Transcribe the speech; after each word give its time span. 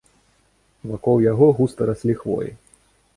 Вакол 0.91 1.17
яго 1.31 1.49
густа 1.59 1.81
раслі 1.91 2.17
хвоі. 2.23 2.51